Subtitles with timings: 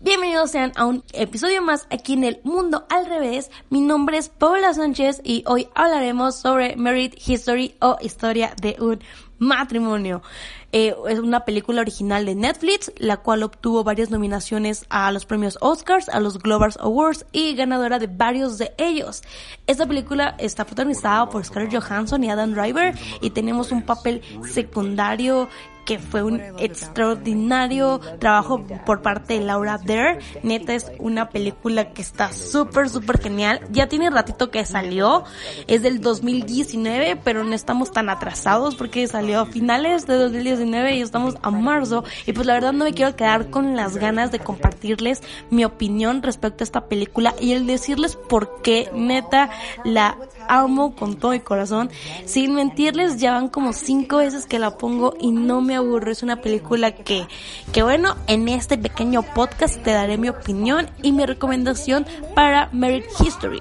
[0.00, 3.50] Bienvenidos sean a un episodio más aquí en el mundo al revés.
[3.68, 9.00] Mi nombre es Paula Sánchez y hoy hablaremos sobre Merit History o historia de un
[9.40, 10.22] matrimonio.
[10.70, 15.58] Eh, es una película original de Netflix, la cual obtuvo varias nominaciones a los premios
[15.60, 19.22] Oscars, a los Global Awards y ganadora de varios de ellos.
[19.66, 25.48] Esta película está protagonizada por Scarlett Johansson y Adam Driver y tenemos un papel secundario
[25.88, 30.18] que fue un extraordinario trabajo por parte de Laura Dare.
[30.42, 33.62] Neta es una película que está súper, súper genial.
[33.70, 35.24] Ya tiene ratito que salió.
[35.66, 41.00] Es del 2019, pero no estamos tan atrasados porque salió a finales de 2019 y
[41.00, 42.04] estamos a marzo.
[42.26, 46.22] Y pues la verdad no me quiero quedar con las ganas de compartirles mi opinión
[46.22, 49.48] respecto a esta película y el decirles por qué neta
[49.84, 51.90] la amo con todo mi corazón.
[52.24, 56.10] Sin mentirles, ya van como cinco veces que la pongo y no me aburro.
[56.10, 57.26] Es una película que,
[57.72, 63.04] que bueno, en este pequeño podcast te daré mi opinión y mi recomendación para Merit
[63.24, 63.60] History.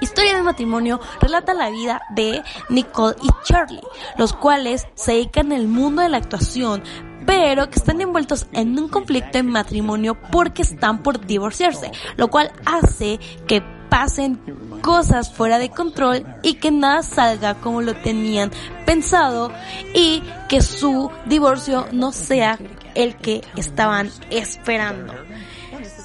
[0.00, 3.80] Historia de matrimonio relata la vida de Nicole y Charlie,
[4.16, 6.84] los cuales se dedican al mundo de la actuación,
[7.26, 12.52] pero que están envueltos en un conflicto en matrimonio porque están por divorciarse, lo cual
[12.64, 14.38] hace que pasen
[14.82, 18.50] cosas fuera de control y que nada salga como lo tenían
[18.86, 19.52] pensado
[19.94, 22.58] y que su divorcio no sea
[22.94, 25.14] el que estaban esperando.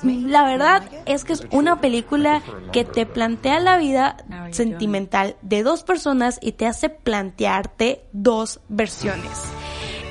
[0.04, 2.42] La verdad es que es una película
[2.74, 4.18] que te plantea la vida
[4.52, 9.54] sentimental de dos personas y te hace plantearte dos versiones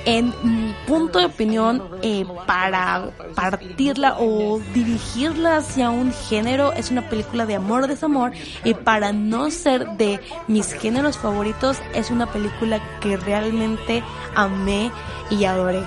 [0.05, 7.09] en mi punto de opinión, eh, para partirla o dirigirla hacia un género, es una
[7.09, 8.33] película de amor o desamor.
[8.65, 14.03] Y para no ser de mis géneros favoritos, es una película que realmente
[14.35, 14.91] amé
[15.31, 15.83] y adoré.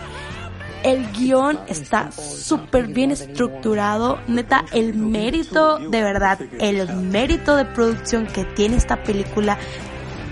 [0.83, 4.19] El guion está súper bien estructurado.
[4.27, 9.57] Neta, el mérito, de verdad, el mérito de producción que tiene esta película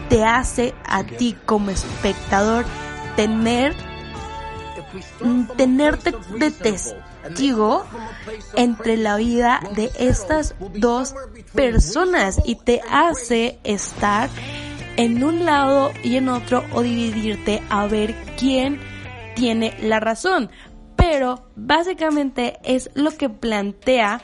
[0.10, 2.66] te hace a ti como espectador
[3.16, 3.76] tener
[5.58, 7.86] tenerte de testigo
[8.56, 11.16] entre la vida de estas dos
[11.54, 14.30] personas y te hace estar
[14.98, 18.80] en un lado y en otro o dividirte a ver quién
[19.36, 20.50] tiene la razón.
[20.96, 24.22] Pero básicamente es lo que plantea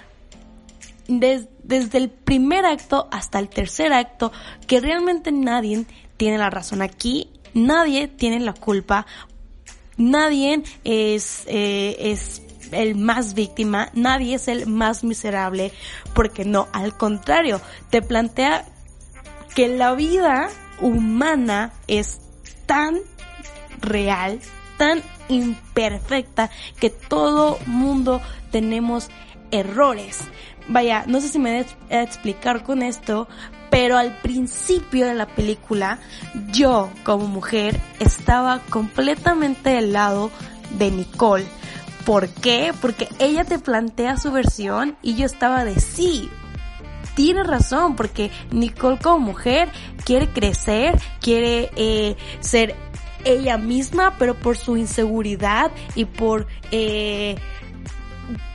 [1.07, 4.31] desde el primer acto hasta el tercer acto
[4.67, 5.85] que realmente nadie
[6.17, 9.05] tiene la razón aquí nadie tiene la culpa,
[9.97, 15.71] nadie es, eh, es el más víctima, nadie es el más miserable,
[16.13, 18.65] porque no, al contrario, te plantea
[19.55, 20.49] que la vida
[20.81, 22.19] humana es
[22.65, 22.99] tan
[23.81, 24.39] real,
[24.77, 26.49] tan imperfecta,
[26.79, 28.21] que todo mundo
[28.51, 29.09] tenemos
[29.51, 30.19] errores.
[30.67, 33.27] Vaya, no sé si me voy a explicar con esto,
[33.69, 35.99] pero al principio de la película
[36.51, 40.31] yo como mujer estaba completamente del lado
[40.77, 41.45] de Nicole.
[42.05, 42.73] ¿Por qué?
[42.81, 46.29] Porque ella te plantea su versión y yo estaba de sí.
[47.15, 49.69] Tiene razón, porque Nicole como mujer
[50.05, 52.75] quiere crecer, quiere eh, ser
[53.25, 57.35] ella misma, pero por su inseguridad y por eh,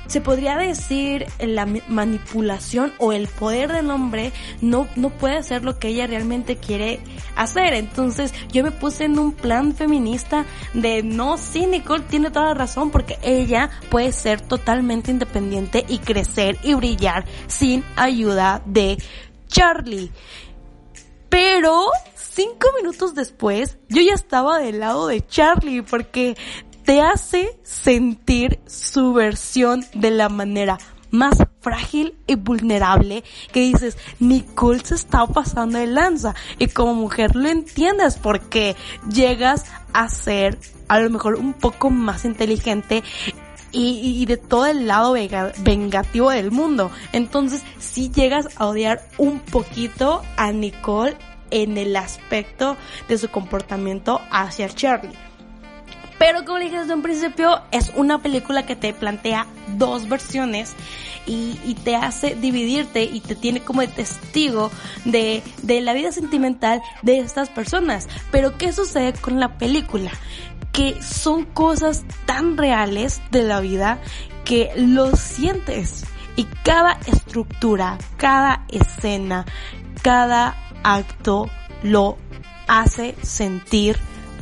[0.06, 5.78] se podría decir la manipulación o el poder del hombre no, no puede hacer lo
[5.78, 7.00] que ella realmente quiere
[7.36, 7.74] hacer.
[7.74, 12.54] Entonces yo me puse en un plan feminista de no, sí, Nicole tiene toda la
[12.54, 18.98] razón porque ella puede ser totalmente independiente y crecer y brillar sin ayuda de
[19.48, 20.10] Charlie.
[21.28, 26.36] Pero cinco minutos después, yo ya estaba del lado de Charlie porque
[26.84, 30.78] te hace sentir su versión de la manera
[31.10, 33.22] más frágil y vulnerable
[33.52, 38.76] que dices, Nicole se está pasando de lanza y como mujer lo entiendes porque
[39.10, 40.58] llegas a ser
[40.88, 43.02] a lo mejor un poco más inteligente
[43.70, 45.14] y, de todo el lado
[45.64, 46.92] vengativo del mundo.
[47.12, 51.16] Entonces, si llegas a odiar un poquito a Nicole
[51.50, 52.76] en el aspecto
[53.08, 55.33] de su comportamiento hacia Charlie.
[56.24, 60.72] Pero como dije desde un principio, es una película que te plantea dos versiones
[61.26, 64.70] y, te hace dividirte y te tiene como testigo
[65.04, 68.08] de, de la vida sentimental de estas personas.
[68.30, 70.10] Pero ¿qué sucede con la película?
[70.72, 73.98] que son cosas tan reales de la vida
[74.46, 76.06] que lo sientes.
[76.36, 79.44] Y cada estructura, cada escena,
[80.00, 81.50] cada acto
[81.82, 82.16] lo
[82.66, 83.98] hace sentir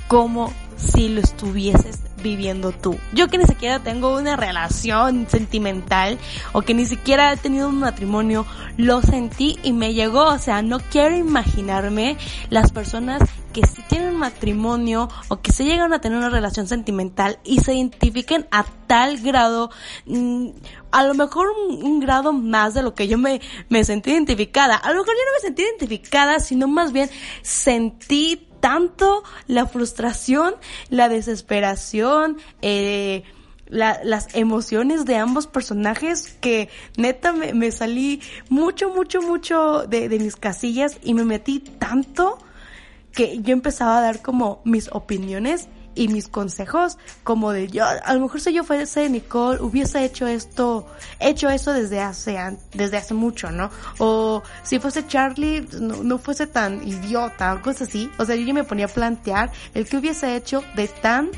[0.06, 0.52] como
[0.82, 2.98] si lo estuvieses viviendo tú.
[3.12, 6.18] Yo que ni siquiera tengo una relación sentimental
[6.52, 8.46] o que ni siquiera he tenido un matrimonio,
[8.76, 10.24] lo sentí y me llegó.
[10.24, 12.16] O sea, no quiero imaginarme
[12.48, 16.66] las personas que si tienen un matrimonio o que se llegan a tener una relación
[16.66, 19.70] sentimental y se identifiquen a tal grado,
[20.06, 20.48] mm,
[20.90, 24.76] a lo mejor un, grado más de lo que yo me, me sentí identificada.
[24.76, 27.10] A lo mejor yo no me sentí identificada, sino más bien
[27.42, 30.54] sentí tanto la frustración,
[30.88, 33.24] la desesperación, eh,
[33.66, 38.20] las emociones de ambos personajes que neta me, salí
[38.50, 42.38] mucho, mucho, mucho de, de mis casillas y me metí tanto
[43.12, 48.14] que yo empezaba a dar como mis opiniones y mis consejos como de yo, a
[48.14, 50.86] lo mejor si yo fuese Nicole, hubiese hecho esto,
[51.20, 52.38] hecho eso desde hace,
[52.74, 53.70] desde hace mucho, ¿no?
[53.98, 58.10] O si fuese Charlie, no, no fuese tan idiota, o cosas así.
[58.18, 61.30] O sea, yo me ponía a plantear el que hubiese hecho de tan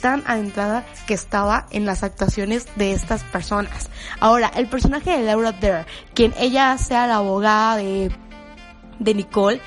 [0.00, 3.88] tan adentrada que estaba en las actuaciones de estas personas.
[4.20, 8.10] Ahora, el personaje de Laura Dare, quien ella sea la abogada de,
[8.98, 9.60] de Nicole,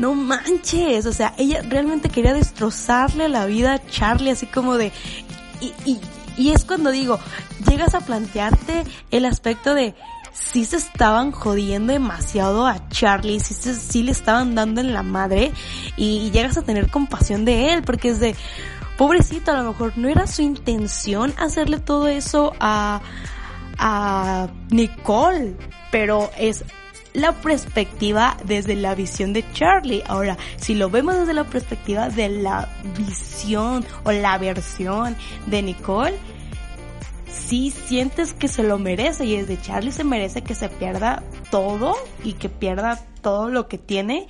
[0.00, 4.92] no manches, o sea, ella realmente quería destrozarle la vida a Charlie, así como de,
[5.60, 6.00] y, y,
[6.38, 7.20] y es cuando digo,
[7.68, 9.94] llegas a plantearte el aspecto de,
[10.32, 15.52] si se estaban jodiendo demasiado a Charlie, si, si le estaban dando en la madre
[15.98, 18.34] y, llegas a tener compasión de él, porque es de,
[18.96, 23.02] pobrecito, a lo mejor no era su intención hacerle todo eso a,
[23.76, 25.56] a Nicole,
[25.90, 26.64] pero es
[27.12, 30.02] la perspectiva desde la visión de Charlie.
[30.06, 35.16] Ahora, si lo vemos desde la perspectiva de la visión o la versión
[35.46, 36.16] de Nicole,
[37.26, 41.96] si sientes que se lo merece y desde Charlie se merece que se pierda todo
[42.22, 44.28] y que pierda todo lo que tiene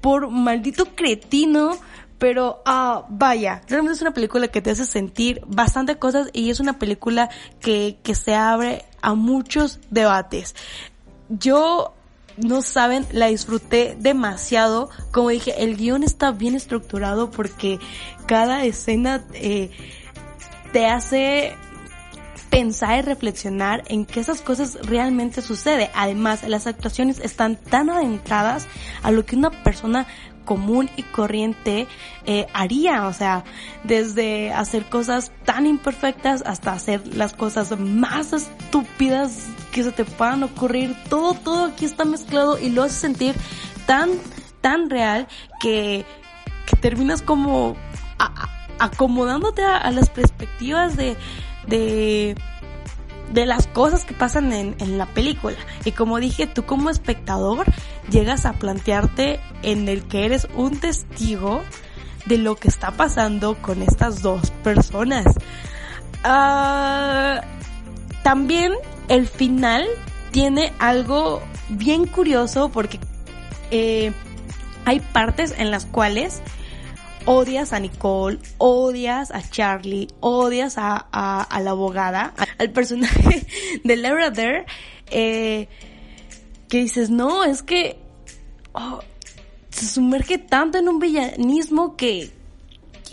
[0.00, 1.76] por maldito cretino.
[2.18, 6.60] Pero, ah, vaya, realmente es una película que te hace sentir bastante cosas y es
[6.60, 7.28] una película
[7.60, 10.54] que, que se abre a muchos debates
[11.28, 11.92] yo
[12.36, 14.90] no saben, la disfruté demasiado.
[15.10, 17.78] Como dije, el guion está bien estructurado porque
[18.26, 19.70] cada escena eh,
[20.72, 21.54] te hace
[22.50, 25.88] pensar y reflexionar en que esas cosas realmente suceden.
[25.94, 28.66] Además, las actuaciones están tan adentradas
[29.02, 30.06] a lo que una persona
[30.44, 31.86] común y corriente
[32.24, 33.44] eh, haría, o sea,
[33.84, 40.42] desde hacer cosas tan imperfectas hasta hacer las cosas más estúpidas que se te puedan
[40.42, 43.34] ocurrir, todo, todo aquí está mezclado y lo hace sentir
[43.84, 44.08] tan,
[44.62, 45.28] tan real
[45.60, 46.06] que,
[46.80, 47.76] terminas como
[48.78, 51.14] acomodándote a, las perspectivas de,
[51.68, 55.56] de las cosas que pasan en, la película.
[55.84, 57.66] Y como dije, tú como espectador
[58.10, 61.62] llegas a plantearte en el que eres un testigo
[62.24, 65.26] de lo que está pasando con estas dos personas.
[66.24, 67.44] Uh,
[68.22, 68.72] también
[69.08, 69.86] el final
[70.30, 72.98] tiene algo bien curioso porque
[73.70, 74.12] eh,
[74.84, 76.42] hay partes en las cuales
[77.24, 83.46] odias a Nicole, odias a Charlie, odias a, la abogada, al personaje
[83.84, 84.66] de Laura Dare,
[85.10, 85.68] eh,
[86.68, 87.98] que dices, no, es que
[88.72, 89.00] oh,
[89.70, 92.30] se sumerge tanto en un villanismo que,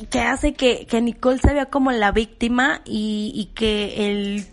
[0.10, 4.46] que hace que, que Nicole se vea como la víctima y que el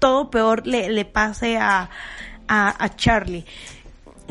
[0.00, 1.88] todo peor le, le pase a,
[2.48, 3.46] a, a Charlie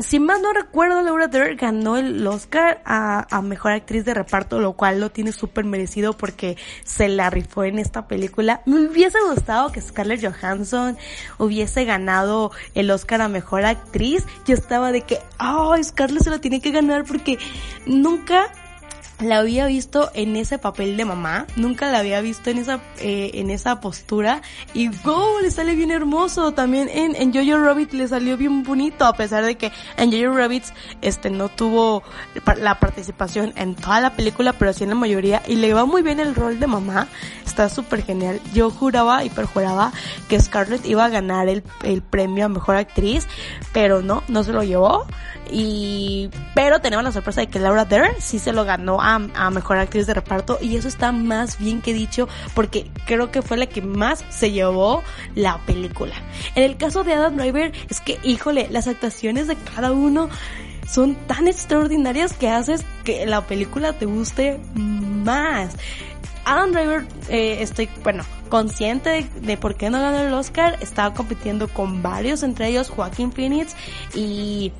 [0.00, 4.72] si más no recuerdo, Laura Dern ganó el Oscar a, Mejor Actriz de Reparto, lo
[4.74, 8.62] cual lo tiene súper merecido porque se la rifó en esta película.
[8.66, 10.96] Me hubiese gustado que Scarlett Johansson
[11.38, 14.24] hubiese ganado el Oscar a Mejor Actriz.
[14.46, 17.38] Yo estaba de que, ay, Scarlett se lo tiene que ganar porque
[17.86, 18.50] nunca
[19.22, 23.32] la había visto en ese papel de mamá, nunca la había visto en esa, eh,
[23.34, 24.42] en esa postura
[24.74, 25.40] y ¡go!
[25.40, 26.52] le sale bien hermoso.
[26.52, 30.36] También en, en Jojo Rabbit le salió bien bonito, a pesar de que en Jojo
[30.36, 30.64] Rabbit
[31.02, 32.02] este no tuvo
[32.58, 36.02] la participación en toda la película, pero sí en la mayoría y le va muy
[36.02, 37.08] bien el rol de mamá.
[37.44, 38.40] Está súper genial.
[38.52, 39.92] Yo juraba y perjuraba
[40.28, 43.26] que Scarlett iba a ganar el, el premio a mejor actriz,
[43.72, 45.06] pero no, no se lo llevó.
[45.52, 49.50] Y, pero tenemos la sorpresa de que Laura Dern sí se lo ganó a, a,
[49.50, 53.56] mejor actriz de reparto y eso está más bien que dicho porque creo que fue
[53.56, 55.02] la que más se llevó
[55.34, 56.14] la película.
[56.54, 60.28] En el caso de Adam Driver es que, híjole, las actuaciones de cada uno
[60.90, 65.76] son tan extraordinarias que haces que la película te guste más.
[66.44, 70.78] Adam Driver, eh, estoy, bueno, consciente de, por qué no ganó el Oscar.
[70.80, 73.76] Estaba compitiendo con varios, entre ellos Joaquín Phoenix.
[74.14, 74.72] Y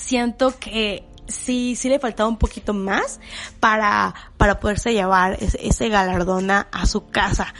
[0.00, 3.20] siento que sí, sí le faltaba un poquito más
[3.60, 7.54] para, para poderse llevar ese, ese galardona a su casa.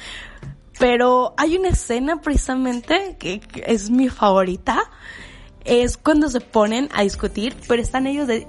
[0.78, 4.80] Pero hay una escena precisamente que, es mi favorita.
[5.64, 8.46] Es cuando se ponen a discutir, pero están ellos de,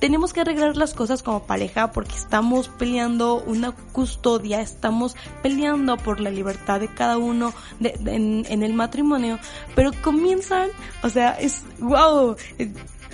[0.00, 6.18] tenemos que arreglar las cosas como pareja porque estamos peleando una custodia, estamos peleando por
[6.18, 9.38] la libertad de cada uno de, en, el matrimonio,
[9.76, 10.70] pero comienzan,
[11.04, 12.36] o sea, es wow,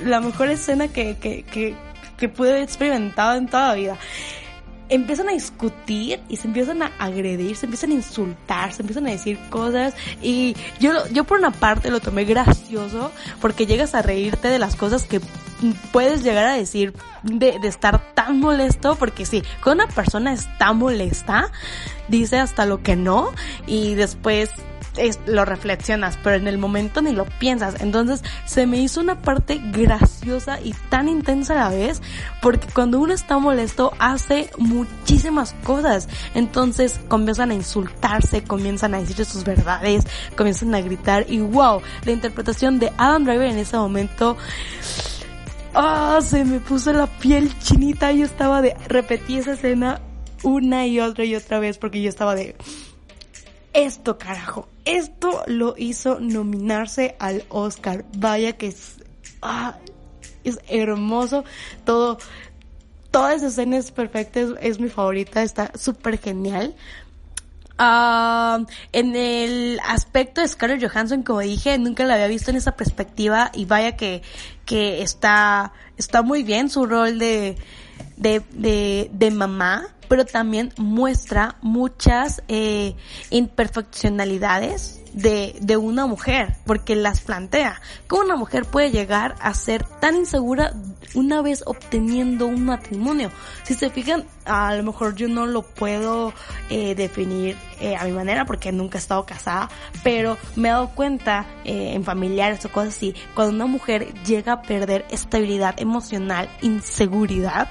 [0.03, 1.75] la mejor escena que, que, que,
[2.17, 3.97] que pude haber experimentado en toda vida.
[4.89, 9.11] Empiezan a discutir y se empiezan a agredir, se empiezan a insultar, se empiezan a
[9.11, 9.95] decir cosas.
[10.23, 13.11] Y yo, yo por una parte lo tomé gracioso
[13.41, 15.21] porque llegas a reírte de las cosas que
[15.93, 20.73] puedes llegar a decir de, de estar tan molesto porque sí, cuando una persona está
[20.73, 21.51] molesta,
[22.09, 23.33] dice hasta lo que no
[23.67, 24.51] y después
[24.97, 27.81] es, lo reflexionas, pero en el momento ni lo piensas.
[27.81, 32.03] Entonces se me hizo una parte graciosa y tan intensa a la vez,
[32.41, 36.09] porque cuando uno está molesto hace muchísimas cosas.
[36.35, 40.05] Entonces comienzan a insultarse, comienzan a decir sus verdades,
[40.37, 44.37] comienzan a gritar y wow, la interpretación de Adam Driver en ese momento
[45.75, 48.13] ah, se me puso la piel chinita.
[48.13, 50.01] Yo estaba de, repetí esa escena
[50.43, 52.55] una y otra y otra vez porque yo estaba de,
[53.75, 58.05] esto carajo, esto lo hizo nominarse al Oscar.
[58.17, 58.97] Vaya que es,
[59.43, 59.77] ah,
[60.45, 61.45] es hermoso
[61.85, 62.19] todo.
[63.11, 66.75] Toda esa escena es perfecta, es, mi favorita, está súper genial.
[67.79, 72.77] Uh, en el aspecto de Scarlett Johansson, como dije, nunca la había visto en esa
[72.77, 74.23] perspectiva y vaya que,
[74.65, 77.57] que está, está muy bien su rol de,
[78.17, 82.95] de, de, de mamá pero también muestra muchas eh,
[83.31, 87.81] imperfeccionalidades de, de una mujer, porque las plantea.
[88.07, 90.75] ¿Cómo una mujer puede llegar a ser tan insegura
[91.15, 93.31] una vez obteniendo un matrimonio?
[93.63, 96.33] Si se fijan, a lo mejor yo no lo puedo
[96.69, 99.69] eh, definir eh, a mi manera porque nunca he estado casada,
[100.03, 104.53] pero me he dado cuenta eh, en familiares o cosas así, cuando una mujer llega
[104.55, 107.69] a perder estabilidad emocional, inseguridad,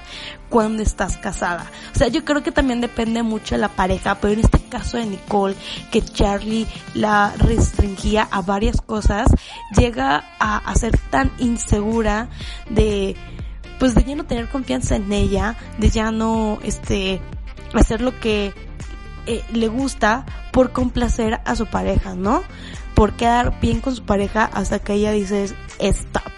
[0.48, 1.68] cuando estás casada.
[1.94, 4.98] O sea, yo creo que también depende mucho de la pareja, pero en este caso
[4.98, 5.56] de Nicole,
[5.90, 9.28] que Charlie la restringía a varias cosas,
[9.76, 12.28] llega a, ser tan insegura
[12.70, 13.16] de
[13.78, 17.20] pues de ya no tener confianza en ella, de ya no, este,
[17.74, 18.54] hacer lo que
[19.26, 22.42] eh, le gusta por complacer a su pareja, ¿no?
[22.94, 25.46] Por quedar bien con su pareja hasta que ella dice,
[25.80, 26.33] stop.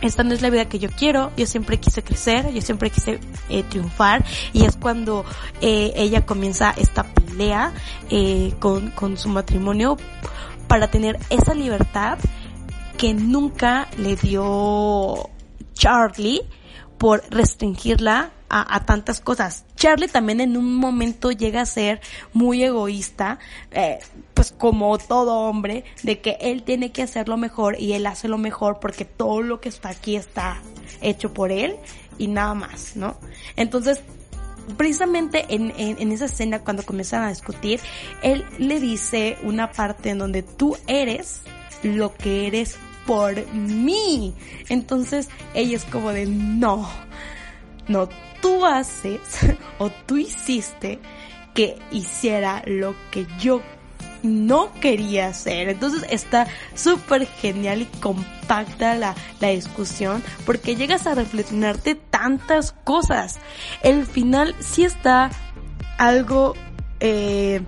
[0.00, 3.18] Esta no es la vida que yo quiero, yo siempre quise crecer, yo siempre quise
[3.48, 5.24] eh, triunfar y es cuando
[5.60, 7.72] eh, ella comienza esta pelea
[8.08, 9.96] eh, con, con su matrimonio
[10.68, 12.18] para tener esa libertad
[12.96, 15.30] que nunca le dio
[15.74, 16.42] Charlie
[16.98, 19.64] por restringirla a, tantas cosas.
[19.76, 22.00] Charlie también en un momento llega a ser
[22.32, 23.38] muy egoísta,
[23.70, 23.98] eh,
[24.34, 28.28] pues como todo hombre, de que él tiene que hacer lo mejor y él hace
[28.28, 30.60] lo mejor porque todo lo que está aquí está
[31.00, 31.76] hecho por él
[32.18, 33.16] y nada más, ¿no?
[33.56, 34.00] Entonces,
[34.76, 37.80] precisamente en, en, en esa escena cuando comienzan a discutir,
[38.22, 41.42] él le dice una parte en donde tú eres
[41.82, 42.76] lo que eres
[43.06, 44.34] por mí.
[44.68, 46.88] Entonces ella es como de no,
[47.88, 48.08] no,
[48.40, 49.20] tú haces
[49.78, 50.98] o tú hiciste
[51.54, 53.62] que hiciera lo que yo
[54.22, 55.68] no quería hacer.
[55.68, 63.38] Entonces está súper genial y compacta la, la discusión porque llegas a reflexionarte tantas cosas.
[63.82, 65.30] El final sí está
[65.98, 66.54] algo
[67.00, 67.60] eh,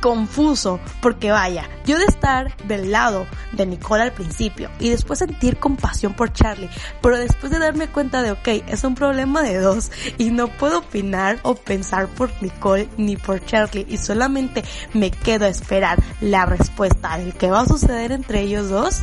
[0.00, 5.58] confuso, porque vaya, yo de estar del lado de Nicole al principio y después sentir
[5.58, 9.90] compasión por Charlie, pero después de darme cuenta de, ok, es un problema de dos
[10.18, 14.64] y no puedo opinar o pensar por Nicole ni por Charlie y solamente
[14.94, 19.02] me quedo a esperar la respuesta del que va a suceder entre ellos dos,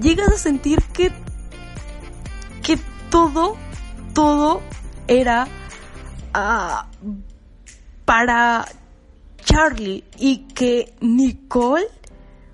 [0.00, 1.10] llegas a sentir que,
[2.62, 2.78] que
[3.10, 3.56] todo,
[4.14, 4.62] todo
[5.08, 5.46] era
[6.34, 6.86] uh,
[8.04, 8.66] para
[9.56, 11.86] Charlie y que Nicole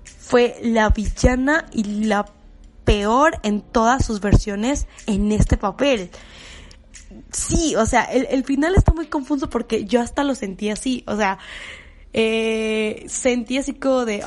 [0.05, 2.25] fue la villana y la
[2.85, 6.11] peor en todas sus versiones en este papel.
[7.29, 11.03] Sí, o sea, el, el final está muy confuso porque yo hasta lo sentí así,
[11.05, 11.39] o sea,
[12.13, 14.23] eh, sentí así como de,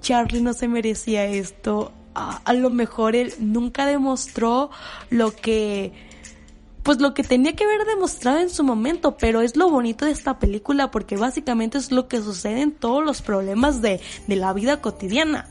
[0.00, 4.70] Charlie no se merecía esto, a lo mejor él nunca demostró
[5.08, 5.92] lo que
[6.88, 10.10] pues lo que tenía que haber demostrado en su momento, pero es lo bonito de
[10.10, 14.54] esta película porque básicamente es lo que sucede en todos los problemas de, de la
[14.54, 15.50] vida cotidiana,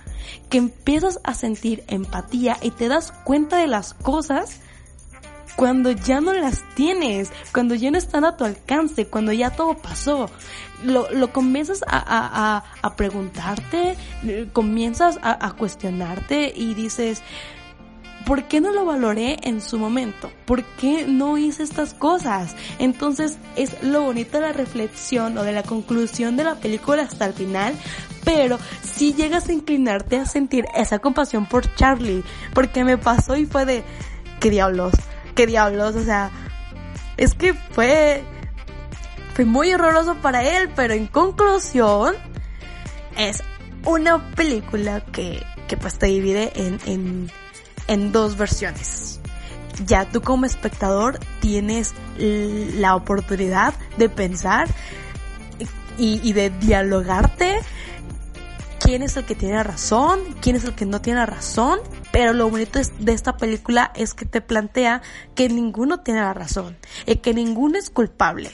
[0.49, 4.61] que empiezas a sentir empatía y te das cuenta de las cosas
[5.55, 9.75] cuando ya no las tienes, cuando ya no están a tu alcance, cuando ya todo
[9.77, 10.31] pasó.
[10.83, 13.95] Lo, lo comienzas a, a, a, a preguntarte,
[14.53, 17.21] comienzas a, a cuestionarte y dices,
[18.27, 20.29] ¿por qué no lo valoré en su momento?
[20.45, 22.55] ¿Por qué no hice estas cosas?
[22.77, 27.25] Entonces es lo bonito de la reflexión o de la conclusión de la película hasta
[27.25, 27.73] el final,
[28.23, 33.45] pero si llegas a inclinarte a sentir esa compasión por Charlie, porque me pasó y
[33.45, 33.83] fue de,
[34.39, 34.93] ¿qué diablos?
[35.37, 36.31] qué diablos, o sea,
[37.15, 38.23] es que fue,
[39.35, 42.15] fue muy horroroso para él, pero en conclusión,
[43.15, 43.43] es
[43.85, 47.31] una película que, que pues te divide en, en,
[47.87, 49.19] en dos versiones.
[49.85, 54.67] Ya tú como espectador tienes la oportunidad de pensar
[55.97, 57.59] y, de dialogarte
[58.79, 61.79] quién es el que tiene razón, quién es el que no tiene razón,
[62.11, 65.01] pero lo bonito de esta película es que te plantea
[65.35, 68.51] que ninguno tiene la razón y que ninguno es culpable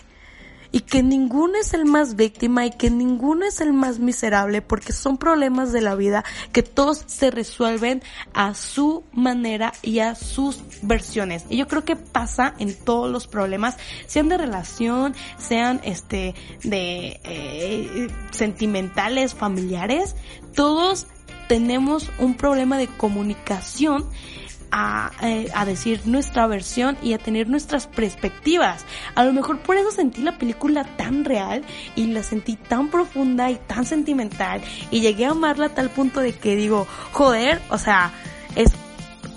[0.74, 4.92] y que ninguno es el más víctima y que ninguno es el más miserable porque
[4.92, 8.02] son problemas de la vida que todos se resuelven
[8.34, 11.46] a su manera y a sus versiones.
[11.48, 13.78] Y yo creo que pasa en todos los problemas,
[14.08, 20.16] sean de relación, sean este de eh, sentimentales, familiares,
[20.56, 21.06] todos
[21.48, 24.06] tenemos un problema de comunicación
[24.76, 28.86] a, eh, a, decir nuestra versión y a tener nuestras perspectivas.
[29.14, 31.64] A lo mejor por eso sentí la película tan real
[31.96, 36.22] y la sentí tan profunda y tan sentimental y llegué a amarla a tal punto
[36.22, 38.12] de que digo, joder, o sea,
[38.56, 38.72] es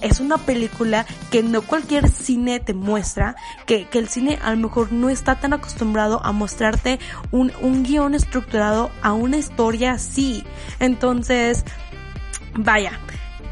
[0.00, 4.56] es una película que no cualquier cine te muestra, que, que el cine a lo
[4.58, 6.98] mejor no está tan acostumbrado a mostrarte
[7.30, 10.44] un, un guion estructurado a una historia así.
[10.80, 11.64] Entonces,
[12.54, 13.00] vaya,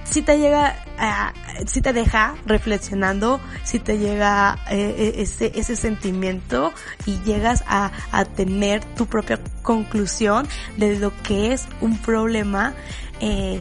[0.04, 6.72] si te llega, uh, si te deja reflexionando, si te llega eh, ese, ese sentimiento
[7.06, 12.74] y llegas a, a tener tu propia conclusión de lo que es un problema
[13.20, 13.60] eh,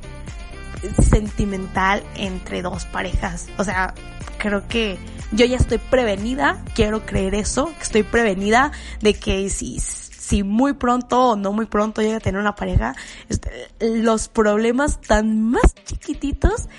[1.10, 3.48] sentimental entre dos parejas.
[3.58, 3.93] O sea,
[4.38, 4.98] creo que
[5.32, 10.74] yo ya estoy prevenida, quiero creer eso, que estoy prevenida de que si si muy
[10.74, 12.96] pronto o no muy pronto llega a tener una pareja,
[13.28, 16.69] este, los problemas tan más chiquititos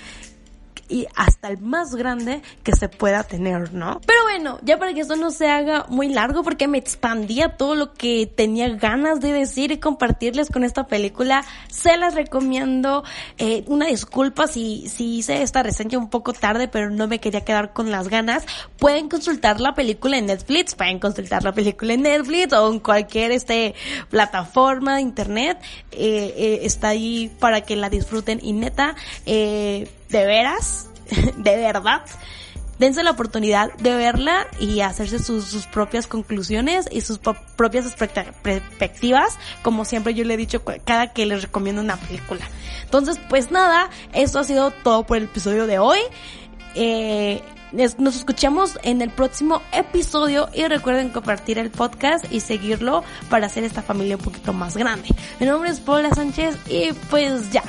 [0.87, 4.01] y hasta el más grande que se pueda tener, ¿no?
[4.05, 7.75] Pero bueno, ya para que esto no se haga muy largo porque me expandía todo
[7.75, 13.03] lo que tenía ganas de decir y compartirles con esta película, se las recomiendo.
[13.37, 17.41] Eh, una disculpa si, si hice esta reseña un poco tarde, pero no me quería
[17.41, 18.45] quedar con las ganas.
[18.77, 23.31] Pueden consultar la película en Netflix, pueden consultar la película en Netflix o en cualquier
[23.31, 23.75] este
[24.09, 25.57] plataforma de internet.
[25.91, 28.95] Eh, eh, está ahí para que la disfruten y neta,
[29.25, 30.89] eh, de veras,
[31.37, 32.03] de verdad,
[32.79, 37.95] dense la oportunidad de verla y hacerse sus, propias conclusiones y sus propias
[38.41, 42.45] perspectivas, como siempre yo le he dicho cada que les recomiendo una película.
[42.83, 45.99] Entonces, pues nada, esto ha sido todo por el episodio de hoy.
[46.75, 47.41] Eh,
[47.71, 53.63] nos escuchamos en el próximo episodio y recuerden compartir el podcast y seguirlo para hacer
[53.63, 55.09] esta familia un poquito más grande.
[55.39, 57.63] Mi nombre es Paula Sánchez y pues ya.